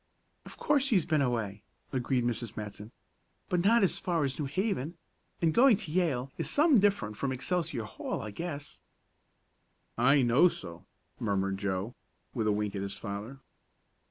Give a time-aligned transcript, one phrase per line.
[0.47, 1.61] "Of course he's been away,"
[1.93, 2.57] agreed Mrs.
[2.57, 2.91] Matson,
[3.49, 4.97] "but not as far as New Haven,
[5.43, 8.79] and going to Yale is some different from Excelsior Hall, I guess."
[9.99, 10.87] "I know so,"
[11.19, 11.93] murmured Joe,
[12.33, 13.41] with a wink at his father.